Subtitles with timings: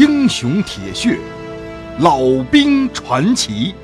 [0.00, 1.20] 英雄铁血，
[1.98, 3.74] 老兵传奇。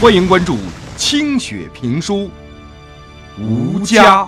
[0.00, 0.56] 欢迎关注
[0.96, 2.30] 清雪评书
[3.42, 4.22] 《吴家》。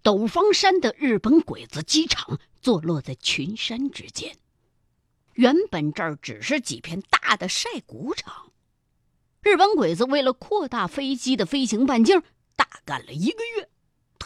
[0.00, 4.36] 斗方山的日本鬼子机场坐落在群山之间。
[5.32, 8.52] 原本这儿只是几片大的晒谷场，
[9.42, 12.22] 日本鬼子为了扩大飞机的飞行半径，
[12.54, 13.68] 大干了一个月，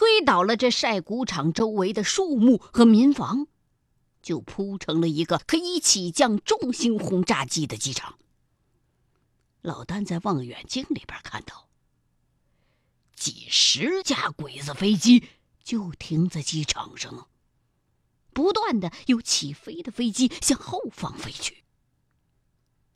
[0.01, 3.45] 推倒了这晒谷场周围的树木和民房，
[4.23, 8.17] 就铺成了一个可以起降重型轰炸机的机场。
[9.61, 11.69] 老丹在望远镜里边看到，
[13.15, 15.23] 几十架鬼子飞机
[15.63, 17.27] 就停在机场上。
[18.33, 21.63] 不断的有起飞的飞机向后方飞去。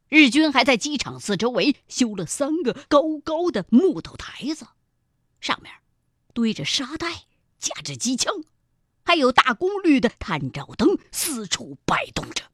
[0.10, 4.66] 日军还在机场四周围修了三个高高的木头台子，
[5.40, 5.72] 上面
[6.36, 8.44] 堆着沙袋，架着机枪，
[9.06, 12.52] 还有大功率的探照灯四处摆动着。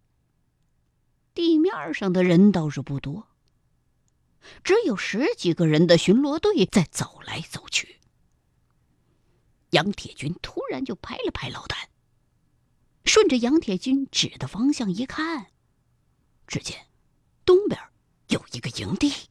[1.33, 3.27] 地面上的人倒是不多，
[4.63, 7.99] 只有十几个人的巡逻队在走来走去。
[9.71, 11.89] 杨铁军突然就拍了拍老谭。
[13.03, 15.47] 顺着杨铁军指的方向一看，
[16.45, 16.85] 只见
[17.43, 17.81] 东边
[18.27, 19.30] 有一个营地，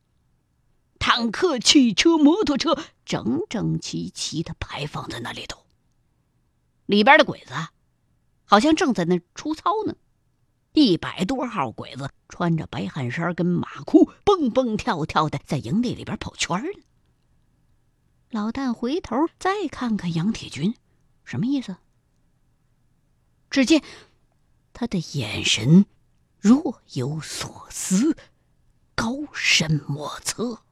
[1.01, 5.67] 坦克、汽车、摩托车整整齐齐的排放在那里头。
[6.84, 7.53] 里边的鬼子
[8.45, 9.97] 好像正在那出操呢，
[10.73, 16.83] 一百多号鬼子穿着白汗衫跟马裤，蹦蹦跳跳的在营地里边跑圈呢。
[18.31, 20.77] 老旦回头再看看杨铁军，
[21.25, 21.77] 什么意思？
[23.48, 23.83] 只见
[24.73, 25.87] 他的眼神
[26.39, 28.17] 若有所思，
[28.95, 30.62] 高深莫测。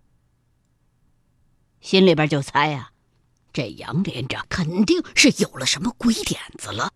[1.81, 2.91] 心里边就猜呀，
[3.53, 6.93] 这杨连长肯定是有了什么鬼点子了。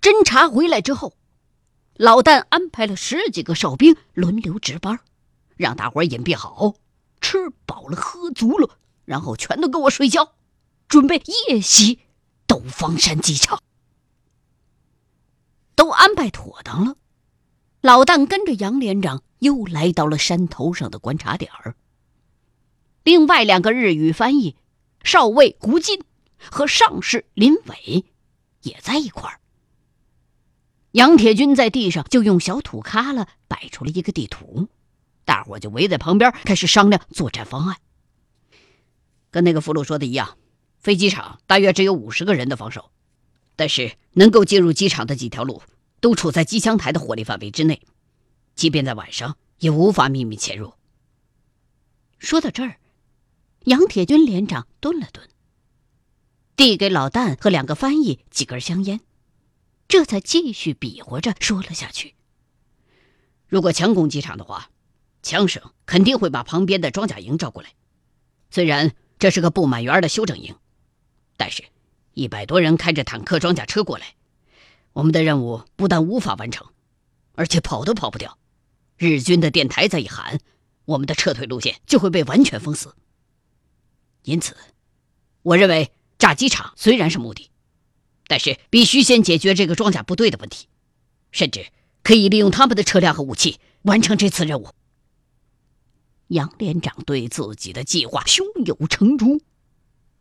[0.00, 1.14] 侦查回来之后，
[1.94, 5.00] 老旦安排了十几个哨兵轮流值班，
[5.56, 6.74] 让大伙隐蔽好，
[7.20, 10.34] 吃饱了喝足了，然后全都跟我睡觉，
[10.88, 12.00] 准备夜袭
[12.46, 13.62] 斗方山机场。
[15.74, 16.96] 都安排妥当了，
[17.80, 21.74] 老旦跟着杨连长又来到了山头上的观察点儿。
[23.02, 24.56] 另外两个日语翻译
[25.02, 26.04] 少尉胡金
[26.38, 28.04] 和上士林伟
[28.62, 29.40] 也在一块儿。
[30.92, 34.68] 杨铁军在地上就用小土旮旯摆出了一个地图，
[35.24, 37.76] 大伙就围在旁边开始商量作战方案。
[39.30, 40.36] 跟那个俘虏说的一样，
[40.78, 42.90] 飞机场大约只有五十个人的防守。
[43.56, 45.62] 但是能够进入机场的几条路
[46.00, 47.82] 都处在机枪台的火力范围之内，
[48.54, 50.72] 即便在晚上也无法秘密潜入。
[52.18, 52.76] 说到这儿，
[53.64, 55.28] 杨铁军连长顿了顿，
[56.56, 59.00] 递给老旦和两个翻译几根香烟，
[59.88, 62.14] 这才继续比划着说了下去
[63.48, 64.70] ：“如果强攻机场的话，
[65.22, 67.74] 枪声肯定会把旁边的装甲营招过来。
[68.50, 70.56] 虽然这是个不满员的休整营，
[71.36, 71.64] 但是……”
[72.12, 74.16] 一百多人开着坦克装甲车过来，
[74.92, 76.66] 我们的任务不但无法完成，
[77.34, 78.36] 而且跑都跑不掉。
[78.98, 80.40] 日军的电台再一喊，
[80.86, 82.96] 我们的撤退路线就会被完全封死。
[84.22, 84.56] 因此，
[85.42, 87.50] 我认为炸机场虽然是目的，
[88.26, 90.66] 但是必须先解决这个装甲部队的问题，
[91.32, 91.66] 甚至
[92.02, 94.68] 可以利用他们的车辆和武器完成这次任务。
[96.28, 99.40] 杨连长对自己的计划胸有成竹。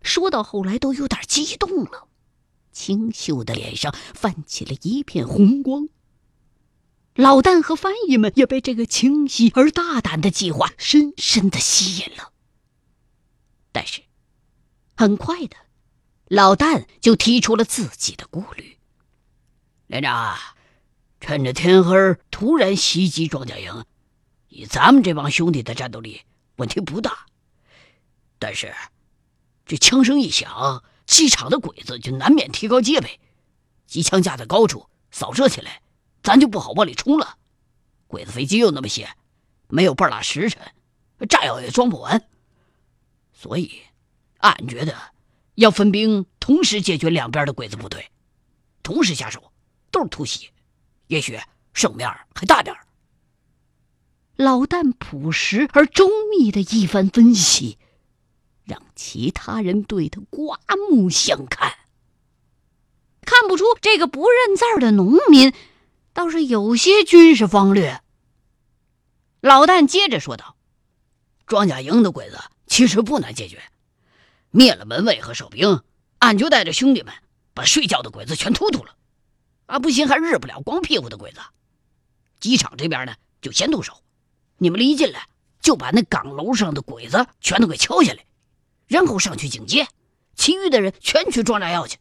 [0.02, 2.08] 说到后来都有点激动了，
[2.72, 5.90] 清秀的脸上泛起了一片红光。
[7.16, 12.32] 老旦和翻译们也被这个清晰而大胆的计划深深的吸引了。
[13.72, 14.02] 但是，
[14.96, 15.56] 很快的，
[16.28, 18.78] 老旦就提出了自己的顾虑
[19.88, 20.38] ：“连长，
[21.20, 21.96] 趁着天黑
[22.32, 23.86] 突然袭击装甲营，
[24.48, 26.22] 以咱们这帮兄弟的战斗力，
[26.58, 27.26] 问题不大。
[28.38, 28.74] 但是……”
[29.66, 33.20] 这枪声一响，机场的鬼子就难免提高戒备，
[33.86, 35.84] 机枪架在高处扫射起来，
[36.24, 37.38] 咱就不好往里冲了。
[38.08, 39.08] 鬼子飞机又那么些，
[39.68, 40.74] 没有半拉时辰，
[41.30, 42.28] 炸药也装不完。
[43.42, 43.72] 所以，
[44.40, 44.94] 俺觉得
[45.56, 48.12] 要分兵同时解决两边的鬼子部队，
[48.84, 49.54] 同时下手，
[49.92, 50.50] 都是突袭，
[51.08, 51.40] 也许
[51.72, 52.86] 胜面还大点儿
[54.36, 57.78] 老旦朴实而周密的一番分析。
[58.66, 60.60] 让其他人对他刮
[60.92, 61.74] 目相看。
[63.22, 65.54] 看不出这个不认字儿的农民，
[66.12, 68.02] 倒是有些军事方略。
[69.40, 70.58] 老旦接着说道
[71.48, 72.38] ：“装甲营的鬼子
[72.70, 73.62] 其实不难解决，
[74.52, 75.84] 灭了门卫和守兵，
[76.20, 77.14] 俺就带着兄弟们
[77.54, 78.96] 把睡觉的鬼子全突突了。
[79.66, 81.40] 啊，不行还日不了光屁股的鬼子。
[82.40, 84.02] 机场这边呢，就先动手。
[84.60, 85.20] 你们离近了，
[85.60, 88.24] 就把那岗楼上的鬼子全都给敲下来，
[88.88, 89.88] 然后上去警戒。
[90.36, 91.98] 其余的人全去装炸药去。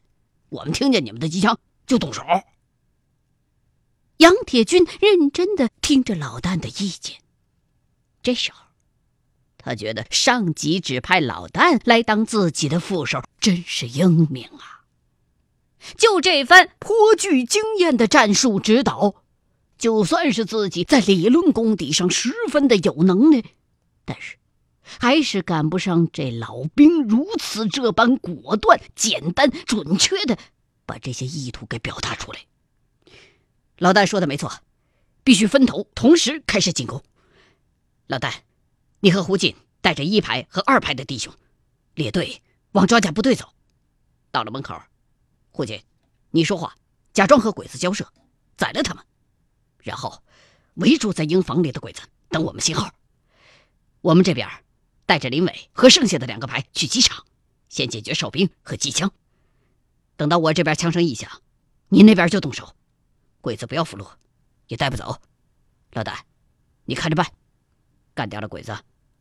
[0.51, 2.23] 我们听见你们的机枪就动手。
[4.19, 7.21] 杨铁军认真的听着老旦的意见。
[8.23, 8.68] 这时候，
[9.69, 14.81] 他觉得上级指派老旦来当自己的副手，真是英明啊！
[15.99, 19.17] 就这番颇具经验的战术指导，
[19.77, 23.45] 就算是自己在理论功底上十分的有能耐，
[24.07, 24.39] 但是
[24.83, 30.39] 还是赶不上这老兵如此这般果断、简单、准确的
[30.87, 32.39] 把这些意图给表达出来。
[33.77, 34.51] 老旦说的没错，
[35.23, 37.03] 必须分头同时开始进攻。
[38.07, 38.33] 老旦，
[39.01, 41.33] 你和胡锦带着一排和二排的弟兄，
[41.95, 42.43] 列队
[42.73, 43.53] 往装甲部队走。
[44.33, 44.81] 到了门口，
[45.51, 45.81] 胡锦，
[46.31, 46.77] 你说话，
[47.13, 48.13] 假装和鬼子交涉，
[48.57, 49.05] 宰了他们，
[49.79, 50.23] 然后
[50.75, 52.93] 围住在营房里的鬼子，等我们信号。
[54.01, 54.49] 我们这边
[55.07, 57.25] 带着林伟和剩下的两个排去机场，
[57.69, 59.13] 先解决哨兵和机枪。
[60.17, 61.41] 等到我这边枪声一响，
[61.89, 62.75] 你那边就动手。
[63.41, 64.09] 鬼子不要俘虏，
[64.67, 65.23] 也带不走。
[65.93, 66.25] 老大，
[66.85, 67.33] 你看着办。
[68.19, 68.77] 干掉了鬼子，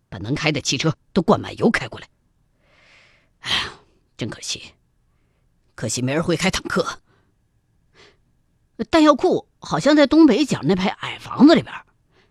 [0.09, 2.09] 把能开的汽车都灌满油开过来。
[3.41, 3.73] 哎呀，
[4.17, 4.73] 真可惜，
[5.75, 6.99] 可惜没人会开坦克。
[8.89, 11.71] 弹药库好像在东北角那排矮房子里边，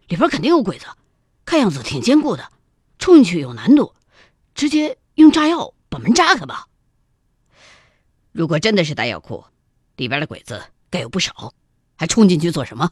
[0.08, 0.86] 里边肯定有鬼子，
[1.44, 2.50] 看样子挺坚固的，
[2.98, 3.94] 冲进去有难度。
[4.52, 6.66] 直接用炸药把门炸开吧。
[8.32, 9.44] 如果真的是弹药库，
[9.94, 10.60] 里边的鬼子
[10.90, 11.54] 该有不少。
[11.94, 12.90] 还冲进去做什么？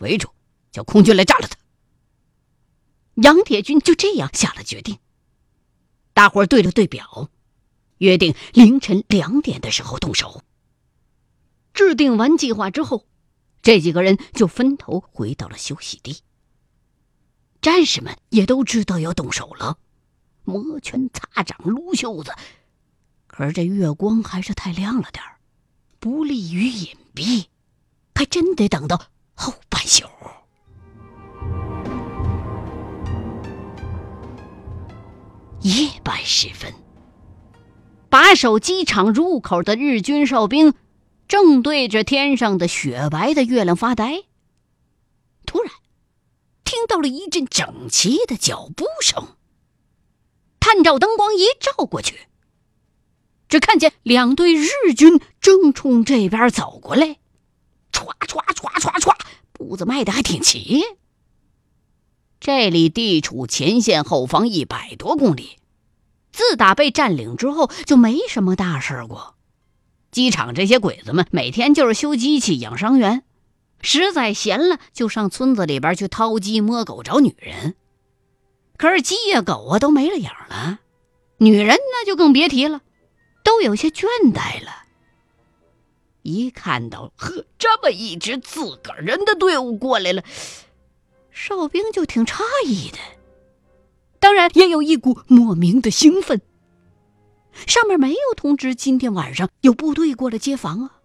[0.00, 0.28] 围住，
[0.70, 1.57] 叫空军来炸了他。
[3.22, 4.98] 杨铁军就这样下了决定。
[6.12, 7.30] 大伙儿对了对表，
[7.98, 10.42] 约定凌晨两点的时候动手。
[11.74, 13.06] 制定完计划之后，
[13.62, 16.22] 这几个人就分头回到了休息地。
[17.60, 19.78] 战士们也都知道要动手了，
[20.44, 22.32] 摩拳擦掌，撸袖子。
[23.26, 25.38] 可是这月光还是太亮了点儿，
[25.98, 27.46] 不利于隐蔽。
[28.14, 29.00] 还真得等到
[29.34, 30.04] 后半宿。
[35.62, 36.72] 夜半时分，
[38.08, 40.74] 把守机场入口的日军哨兵
[41.26, 44.22] 正对着天上的雪白的月亮发呆。
[45.44, 45.72] 突然，
[46.64, 49.36] 听到了一阵整齐的脚步声。
[50.60, 52.28] 探照灯光一照过去，
[53.48, 57.16] 只看见两队日军正冲这边走过来。
[57.90, 59.14] 唰唰唰唰唰，
[59.52, 60.84] 步子迈的还挺齐。
[62.40, 65.58] 这里地处前线后方一百多公里，
[66.32, 69.34] 自打被占领之后就没什么大事过。
[70.10, 73.24] 机场这些鬼子们每天就是修机器、养伤员，
[73.80, 77.74] 实在闲了就上村子里边去掏鸡摸狗找女人。
[78.76, 80.78] 可是鸡呀狗啊都没了影了，
[81.38, 82.80] 女人那就更别提了，
[83.42, 84.84] 都有些倦怠了。
[86.22, 90.22] 一看到呵这么一支自个儿人的队伍过来了，
[91.40, 92.98] 哨兵就挺诧异的，
[94.18, 96.42] 当然也有一股莫名的兴奋。
[97.64, 100.98] 上面没有通知今天晚上有部队过来接防啊。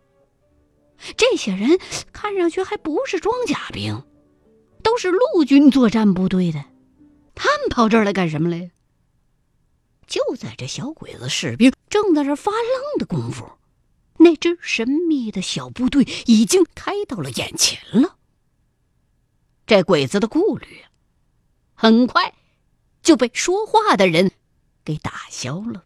[1.16, 1.78] 这些人
[2.12, 4.04] 看上去还不是装甲兵，
[4.82, 6.66] 都是陆军作战部队的，
[7.36, 8.72] 他们跑这儿来干什么来？
[10.08, 13.48] 就在这小鬼子士兵正在这发愣的功夫。
[14.18, 18.16] 那支神秘的小部队已经开到了眼前了。
[19.74, 20.84] 这鬼子的顾虑，
[21.74, 22.36] 很快
[23.02, 24.30] 就被说话的人
[24.86, 25.84] 给打消了。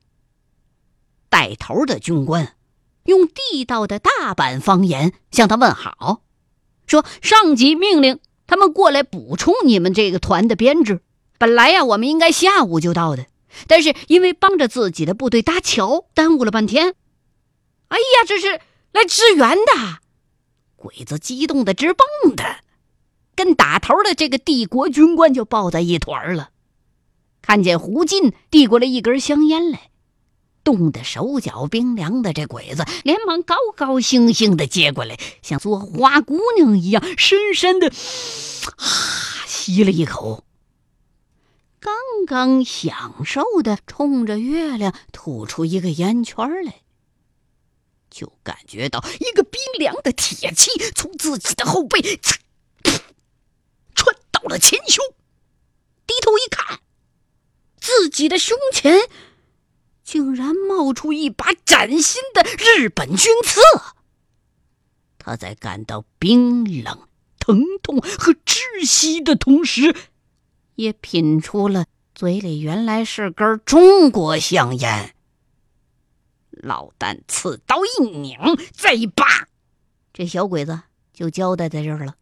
[1.29, 2.58] 带头的军官
[3.06, 6.22] 用地道的大阪方言向他问好，
[6.86, 11.00] 说：“上级命令他们过来补充你们这个团的编制。
[11.38, 13.27] 本来呀，我们应该下午就到的，
[13.67, 16.94] 但是因为帮着自己的部队搭桥，耽误了半天。”
[17.88, 18.60] 哎呀，这是
[18.91, 20.00] 来支援的！
[20.75, 22.58] 鬼子激动的直蹦跶，
[23.38, 26.50] 跟打头的这个帝国军官就抱在一团了。
[27.44, 29.91] 看见胡进递过来一根香烟来，
[30.63, 40.44] 冻得手脚冰凉的这鬼子连忙高高兴兴的接过来，像做花姑娘一样，深深的啊吸了一口，
[41.79, 41.94] 刚
[42.25, 46.82] 刚享受的冲着月亮吐出一个烟圈来。
[48.10, 52.39] 就感觉到一个冰凉的铁器从自己的后背穿
[54.38, 55.03] 到了前胸，
[56.06, 56.79] 低头一看，
[57.79, 59.10] 自己的胸前
[60.03, 63.60] 竟然冒出一把崭新的日本军刺。
[65.17, 67.08] 他在感到冰冷、
[67.39, 69.96] 疼痛和窒息的同时，
[70.75, 75.15] 也品出了嘴里原来是根中国香烟。
[76.51, 78.38] 老旦刺刀一拧，
[78.72, 79.48] 再一拔，
[80.13, 82.15] 这小鬼子就交代在这儿了。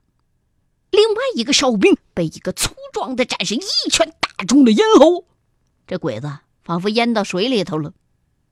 [0.95, 5.27] 另外一个哨兵被一个粗壮的战士一拳打中了咽喉，
[5.85, 7.93] 这鬼子仿佛淹到水里头了，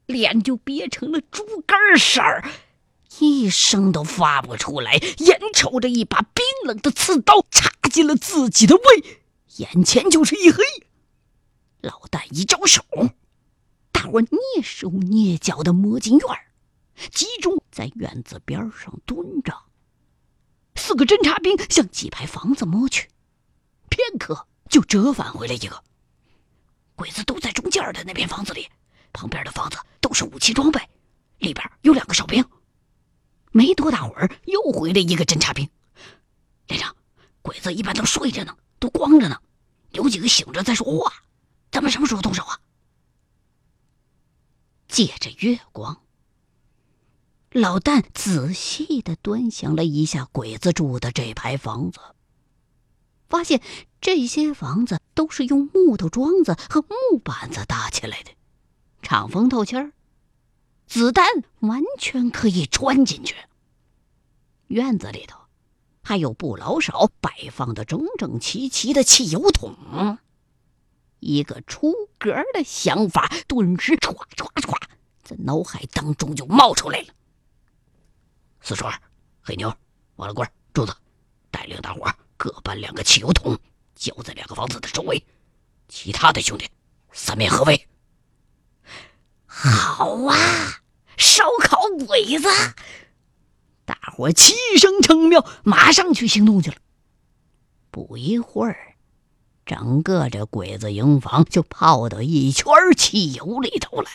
[0.05, 2.43] 脸就憋成了猪肝色儿，
[3.19, 9.21] 一声都发不出来，眼瞅着一把冰冷的刺刀插进了自己的胃，
[9.57, 10.61] 眼前就是一黑。
[11.81, 12.83] 老旦一招手。
[13.91, 16.39] 大伙蹑手蹑脚的摸进院儿
[17.13, 19.53] 集中在院子边上蹲着。
[20.93, 23.09] 四个侦察兵向几排房子摸去，
[23.89, 25.83] 片刻就折返回来一个。
[26.93, 28.69] 鬼子都在中间的那片房子里，
[29.11, 30.79] 旁边的房子都是武器装备，
[31.39, 32.47] 里边有两个哨兵。
[33.51, 35.67] 没多大会儿，又回来一个侦察兵。
[36.67, 36.95] 连长，
[37.41, 39.41] 鬼子一般都睡着呢，都光着呢，
[39.93, 41.11] 有几个醒着在说话，
[41.71, 42.59] 咱们什么时候动手啊？
[44.87, 46.03] 借着月光，
[47.53, 51.99] 老旦仔细的端详了一下鬼子住的这排房子，
[53.29, 53.61] 发现
[54.01, 58.31] 这些房子都是用木头桩子和木板子搭起来的，
[59.03, 59.91] 敞风透气儿，
[60.87, 61.27] 子弹
[61.59, 63.35] 完全可以穿进去。
[64.65, 65.37] 院子里头
[66.01, 70.17] 还有不老少摆放的整整齐齐的汽油桶。
[71.19, 74.75] 一个出格的想法顿时唰唰唰
[75.21, 77.13] 在脑海当中就冒出来了。
[78.65, 78.97] 四川、
[79.41, 79.67] 黑牛、
[80.15, 80.95] 王老官、柱子
[81.51, 83.59] 带领大伙各搬两个汽油桶，
[83.93, 85.21] 浇在两个房子的周围，
[85.89, 86.69] 其他的兄弟
[87.11, 87.89] 三面合围。
[89.45, 90.35] 好啊，
[91.17, 91.77] 烧烤
[92.07, 92.47] 鬼子！
[93.83, 96.77] 大伙齐声称妙，马上去行动去了。
[97.91, 98.95] 不一会儿。
[99.65, 102.65] 整个这鬼子营房就泡到一圈
[102.97, 104.09] 汽油里头了。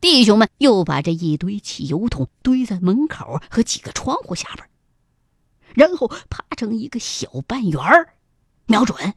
[0.00, 4.68] 弟兄们又把这一堆汽油桶堆在门口和几个窗户下边，
[5.74, 8.14] 然后趴成一个小半圆儿，
[8.66, 9.14] 瞄准。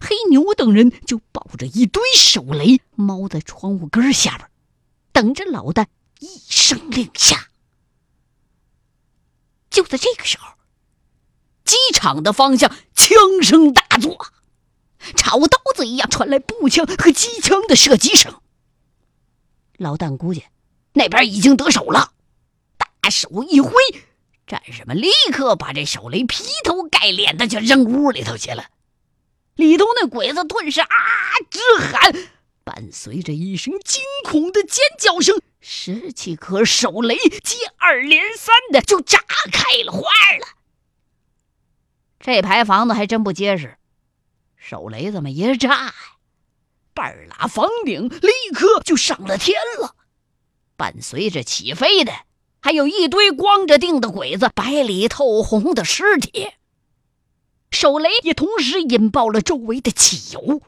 [0.00, 4.50] 黑牛等人就抱着一堆手雷，猫在窗户根下边，
[5.12, 5.86] 等着老旦
[6.18, 7.48] 一声令下。
[9.70, 10.54] 就在这个时候。
[11.64, 14.26] 机场的方向，枪声大作，
[15.16, 18.41] 炒刀子一样传来步枪和机枪的射击声。
[19.82, 20.44] 老旦估计
[20.94, 22.12] 那边已经得手了，
[22.78, 23.72] 大手一挥，
[24.46, 28.66] 战士们立刻把这手雷劈头盖脸的就扔屋里头去了。
[29.56, 30.86] 里头那鬼子顿时啊
[31.50, 32.14] 直喊，
[32.64, 39.18] 伴随着一声惊恐的尖叫声，十几颗手雷接二连三的就炸
[39.52, 40.46] 开了花了。
[42.20, 43.76] 这排房子还真不结实，
[44.56, 45.94] 手雷这么一炸呀，
[46.94, 49.96] 半拉房顶立刻就上了天了。
[50.76, 52.12] 伴随着起飞的，
[52.60, 56.50] 还有一堆光着腚的鬼子白里透红的尸体。
[57.70, 60.60] 手雷也同时引爆了周围的汽油，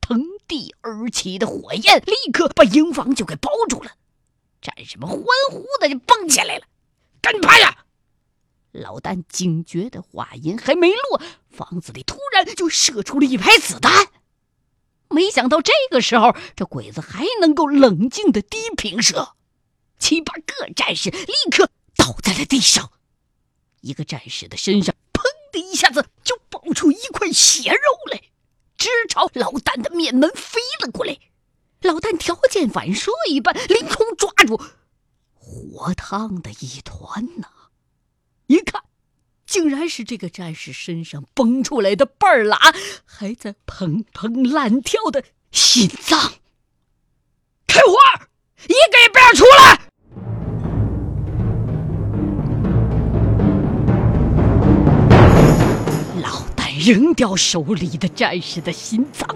[0.00, 3.92] 腾地而起的火焰立刻把营房就给包住了。
[4.60, 6.64] 战士们欢呼的就蹦起来了，
[7.20, 7.84] 跟拍呀！
[8.72, 14.08] 老丹警觉的话音还没落，房子里突然就射出了一排子弹。
[15.12, 19.34] 没想到这个时候，这鬼子还能够冷静的低平射，
[19.98, 22.90] 七八个战士立刻倒在了地上。
[23.80, 28.22] 一个战士的身上砰的一下子就爆出一块血肉来，
[28.76, 31.18] 直朝老旦的面门飞了过来。
[31.80, 34.60] 老旦条件反射一般，凌空抓住，
[35.34, 37.48] 火烫的一团呐！
[38.46, 38.84] 一看，
[39.52, 42.58] 竟然是这个战士身上崩出来的半拉
[43.04, 46.32] 还在砰砰乱跳的心脏。
[47.66, 47.92] 开火，
[48.64, 49.78] 一个也不要出来！
[56.22, 59.28] 老旦扔掉手里的战士的心脏，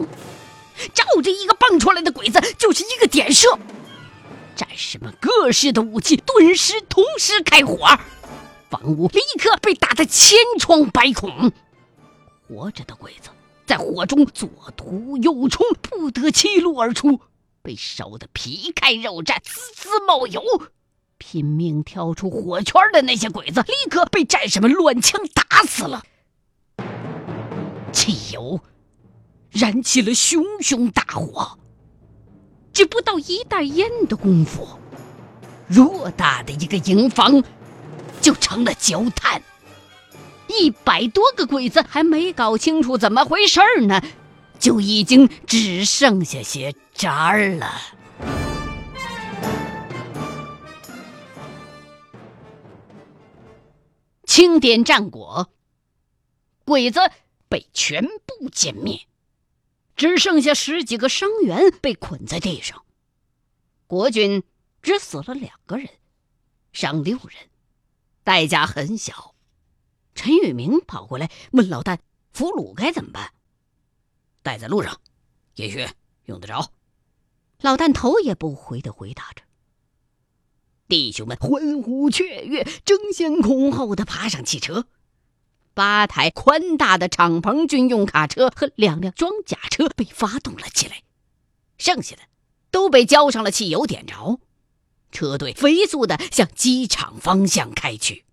[0.94, 3.50] 照着一个蹦出来的鬼子就是一个点射。
[4.56, 7.98] 战士们各式的武器顿时同时开火。
[8.78, 11.50] 房屋立刻被打得千疮百孔，
[12.46, 13.30] 活着的鬼子
[13.64, 17.20] 在火中左突右冲，不得其路而出，
[17.62, 20.42] 被烧得皮开肉绽，滋滋冒油。
[21.16, 26.02] 拼命跳出火圈的那些鬼子，立刻被战士们乱枪打死了。
[27.92, 28.60] 汽油
[29.50, 31.58] 燃起了熊熊大火，
[32.74, 34.68] 只不到一袋烟的功夫，
[35.70, 37.42] 偌大的一个营房
[38.26, 39.40] 就成了焦炭。
[40.48, 44.02] 一百多个鬼子还没搞清楚怎么回事呢，
[44.58, 47.80] 就已经只剩下些渣儿了。
[54.24, 55.48] 清点战果，
[56.64, 56.98] 鬼子
[57.48, 59.06] 被全部歼灭，
[59.94, 62.82] 只剩下十几个伤员被捆在地上。
[63.86, 64.42] 国军
[64.82, 65.88] 只死了两个人，
[66.72, 67.48] 伤六人，
[68.26, 69.36] 代价很小。
[70.16, 71.98] 陈宇明跑过来问老旦
[72.34, 73.32] ：“俘虏该怎么办？
[74.42, 75.00] 带在路上，
[75.54, 75.86] 也许
[76.24, 76.72] 用得着。”
[77.62, 79.44] 老旦头也不回的回答着。
[80.88, 84.88] 弟兄们欢呼雀跃，争先恐后的爬上汽车。
[85.72, 91.04] 八台宽大的敞篷军用卡车和两辆装甲车被发动了起来，
[91.78, 92.22] 剩下的
[92.72, 94.40] 都被浇上了汽油，点着，
[95.16, 98.26] 车队飞速的向机场方向开去。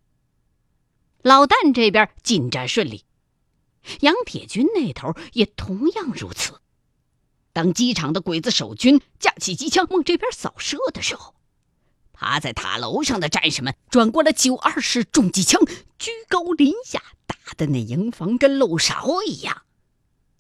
[1.22, 3.06] 老旦这边进展顺利，
[4.02, 6.60] 杨铁军那头也同样如此。
[7.54, 11.34] 当机场的鬼子守军架起机枪往这边扫射的时候，
[12.12, 15.62] 趴在塔楼上的战士们转过了九二式重机枪，
[15.98, 19.62] 居高临下，打的那营房跟漏勺一样。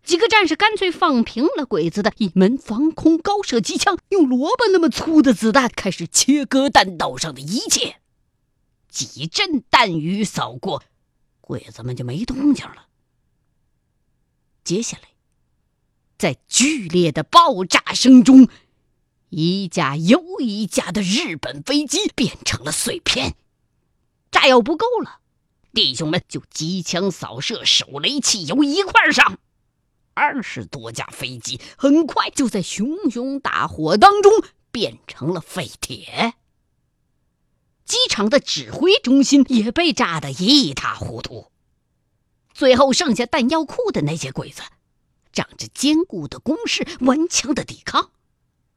[0.03, 8.01] 几个战士干脆放平了鬼子的一门防空高射机枪，用萝卜那么粗的子弹开始切割弹道上的一切。
[8.89, 10.83] 几阵弹雨扫过，
[11.39, 12.87] 鬼子们就没动静了。
[14.63, 15.09] 接下来，
[16.17, 18.49] 在剧烈的爆炸声中，
[19.29, 23.35] 一架又一架的日本飞机变成了碎片。
[24.29, 25.19] 炸药不够了，
[25.73, 29.39] 弟兄们就机枪扫射，手雷、汽油一块上。
[30.13, 34.31] 二十多架飞机很快就在熊熊大火当中
[34.71, 36.35] 变成了废铁。
[37.85, 41.51] 机场的指挥中心也被炸得一塌糊涂，
[42.53, 44.61] 最后剩下弹药库的那些鬼子，
[45.31, 48.11] 仗着坚固的工事顽强的抵抗，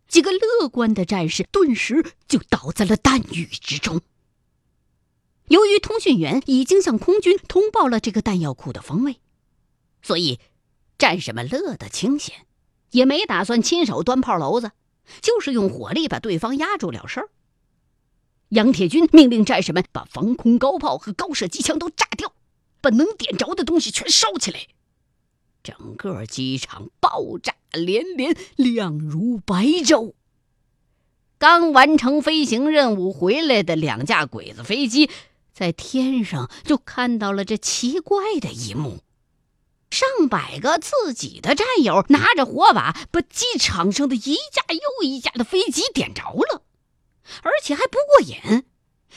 [0.08, 4.00] 几个乐观的战士顿时就倒在了弹雨之中。
[5.48, 9.20] 由于通讯员已经向空军通报了这个弹药库的方位，
[10.02, 10.40] 所以
[10.98, 12.46] 战士们乐得清闲，
[12.90, 14.72] 也没打算亲手端炮篓子，
[15.20, 17.28] 就是用火力把对方压住了事儿。
[18.50, 22.32] 杨铁军命令战士们把防空高炮和高射机枪都炸掉，
[22.80, 24.60] 把能点着的东西全烧起来。
[25.62, 30.14] 整个机场爆炸连连，亮如白昼。
[31.38, 35.10] 刚完成飞行任务回来的两架鬼子飞机，
[35.52, 39.00] 在天上就看到了这奇怪的一幕：
[39.90, 46.62] 上百个自己的战友拿着火把，把机场上的一架又一架的飞机点着了。
[47.42, 48.64] 而且还不过瘾，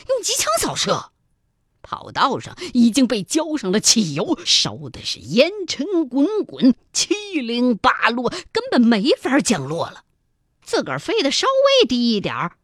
[0.08, 1.12] 用机枪扫射，
[1.82, 10.04] 跑道上已经被浇上了汽油，烧的是烟尘滚滚，七零八落，根本没法降落了。
[10.64, 11.48] 自个儿飞得稍
[11.82, 12.58] 微低一点儿，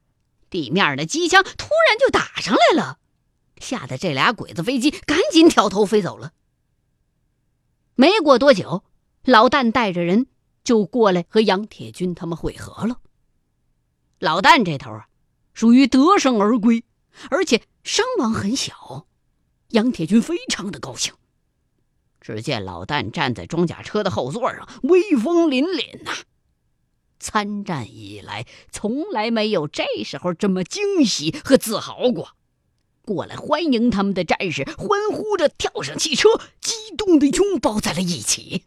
[0.49, 2.99] 地面的机枪突然就打上来了，
[3.59, 6.31] 吓得这俩鬼子飞机赶紧掉头飞走了。
[7.95, 8.83] 没过多久，
[9.23, 10.27] 老旦带着人
[10.63, 12.99] 就过来和杨铁军他们会合了。
[14.19, 15.07] 老旦这头啊。
[15.55, 16.83] 属于得胜而归，
[17.29, 19.07] 而且伤亡很小，
[19.69, 21.13] 杨铁军非常的高兴。
[22.19, 26.11] 只见老旦站在装甲车的后座上，威风凛凛呐！
[27.21, 32.34] 参战以来，从来没有这时候这么惊喜和自豪过。
[33.05, 38.63] 过来欢迎他们的战士欢呼着跳上汽车，激动的拥抱在了一起。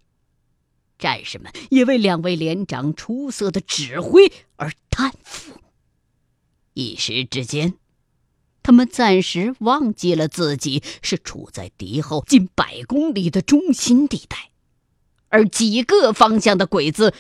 [0.96, 5.54] 战士们也为两位连长出色的指挥而叹服。
[6.74, 7.74] 一时之间，
[8.62, 14.50] 他们暂时忘记了自己是处在敌后近百公里的中心地带，
[15.28, 17.14] 而几个方向的鬼子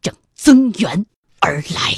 [0.00, 1.06] 正增援
[1.40, 1.96] 而来。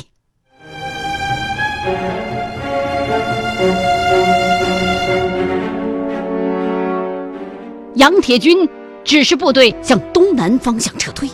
[8.03, 8.69] 杨铁军
[9.05, 11.31] 指示部队向东南方向撤退，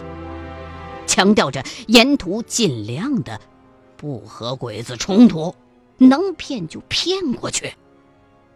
[1.06, 3.40] 强调着沿途尽量的。
[3.96, 5.56] 不和鬼子冲突，
[5.96, 7.72] 能骗就骗过去。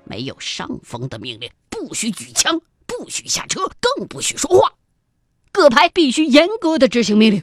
[0.05, 4.75] 没有上峰的命令，不许举枪，不许下车，更不许说话。
[5.51, 7.43] 各排必须严格的执行命令。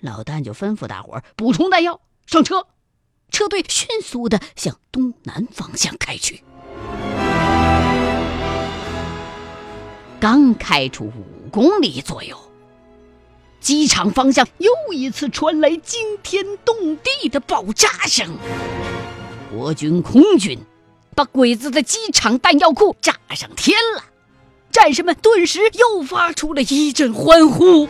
[0.00, 2.66] 老旦就吩咐大伙儿补充弹药，上车。
[3.30, 6.44] 车队迅速的向东南方向开去。
[10.22, 12.38] 刚开出五公里左右，
[13.58, 18.38] 机场方向又一次传来惊天动地的爆炸声。
[19.50, 20.56] 国军空军
[21.16, 24.04] 把鬼子的机场弹药库炸上天了，
[24.70, 27.88] 战士们顿时又发出了一阵欢呼。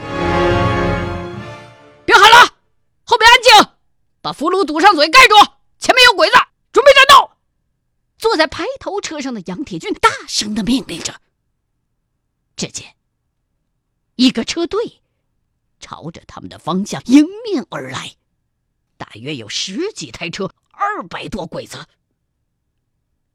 [2.07, 2.49] 别喊了，
[3.05, 3.73] 后面安静，
[4.23, 5.35] 把俘虏堵上嘴，盖住，
[5.79, 6.35] 前面有鬼子，
[6.73, 7.31] 准备战斗。
[8.17, 11.13] 坐在排头车上的杨铁军大声的命令着。
[12.63, 12.95] 只见
[14.15, 15.01] 一个车队。
[15.81, 18.15] 朝着他们的方向迎面而来，
[18.97, 21.89] 大约有十几台车，二百多鬼子。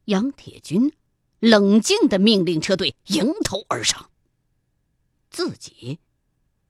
[0.05, 0.93] 杨铁军
[1.41, 4.09] 冷静的命令车队迎头而上，
[5.29, 5.99] 自己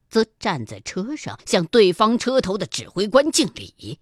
[0.10, 4.00] 则站在车上向对方车头的指挥官敬礼。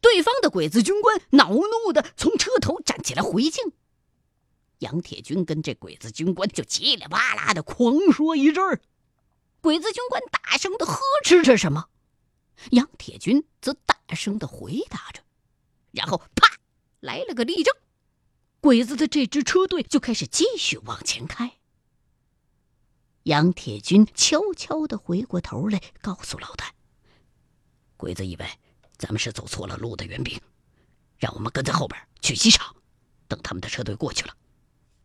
[0.00, 3.72] 对方的鬼子军官恼怒的从车头站起来回敬，
[4.78, 8.80] 杨铁军跟这鬼子军官就叽里哇啦的狂说一阵儿。
[9.60, 11.88] 鬼子军官大声的呵斥着什么，
[12.70, 15.22] 杨铁军则大声的回答着，
[15.90, 16.58] 然后啪
[17.00, 17.74] 来了个立正，
[18.60, 21.54] 鬼子的这支车队就开始继续往前开。
[23.24, 26.68] 杨铁军悄悄的回过头来，告诉老旦
[27.98, 28.46] ：“鬼子以为
[28.96, 30.40] 咱们是走错了路的援兵，
[31.18, 32.76] 让我们跟在后边去机场，
[33.26, 34.34] 等他们的车队过去了，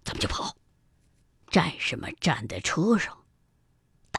[0.04, 0.56] 咱们就跑。”
[1.52, 3.18] 战士们站在车上。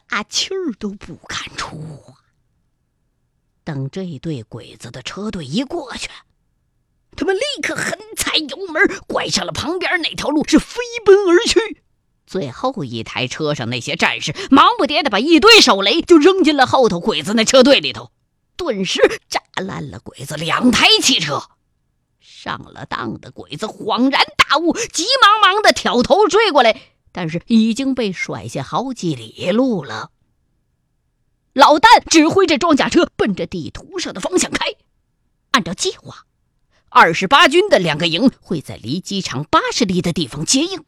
[0.08, 2.22] 大气儿都不敢出啊！
[3.64, 6.08] 等这一队鬼子的车队一过去，
[7.16, 11.82] 他们立刻狠踩油门，拐上了旁边那条路，是飞奔而去。
[12.26, 18.12] 最后一台车上那些战士忙不迭的把一堆手雷就扔进了后头鬼子那车队里头，
[18.56, 21.48] 顿时炸烂了鬼子两台汽车。
[22.26, 26.80] 上了当的鬼子恍然大悟，急忙忙的挑头追过来。
[27.12, 30.10] 但是已经被甩下好几里路了。
[31.52, 34.74] 老旦指挥着装甲车奔着地图上的方向开，
[35.50, 36.24] 按照计划，
[36.88, 40.82] 二十八军的两个营会在离机场八十里的地方接应，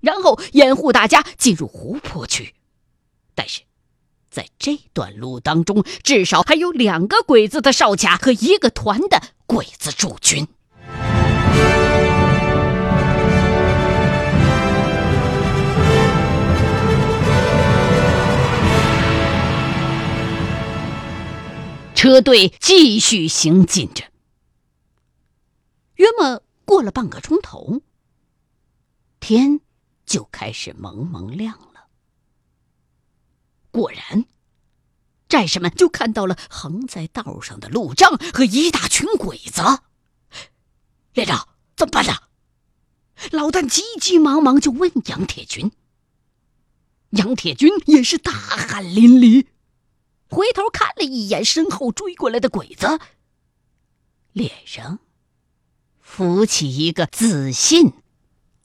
[0.00, 2.54] 然后掩护大家进入湖泊区。
[3.34, 3.62] 但是，
[4.28, 10.46] 在这段路当中，至少还有两个鬼子的哨卡和一个团的鬼子驻军。
[22.00, 24.04] 车队继续行进着，
[25.96, 27.82] 约莫过了半个钟头，
[29.20, 29.60] 天
[30.06, 31.88] 就开始蒙蒙亮了。
[33.70, 34.24] 果然，
[35.28, 39.60] 战士们就看到了横在道上的路障和一大群鬼子。
[41.12, 42.14] 连长，怎么办呢？
[43.30, 45.70] 老旦急急忙忙就问杨铁军。
[47.10, 49.48] 杨铁军也是大汗淋漓。
[50.30, 53.00] 回头看了一眼身后追过来的鬼子，
[54.32, 55.00] 脸上
[56.00, 57.94] 浮起一个自信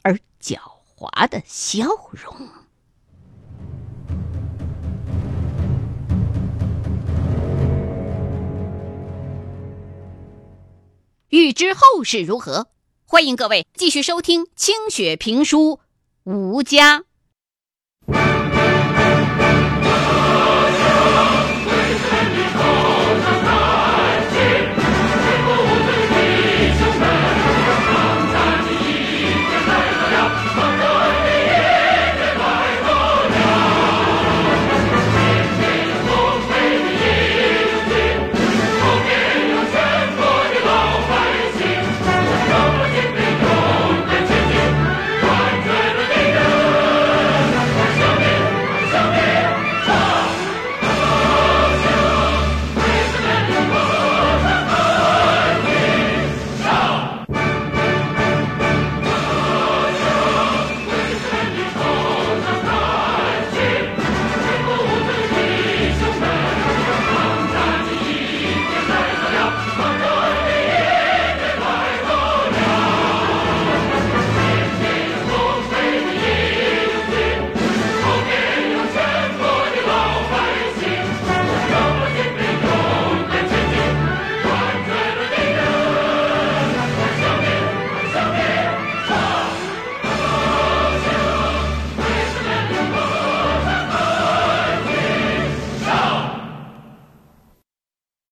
[0.04, 0.60] 而狡
[0.96, 2.48] 猾的笑容。
[11.30, 12.68] 欲知后事如何，
[13.08, 15.80] 欢迎各位继续收听清雪评书
[16.32, 17.04] 《吴家》。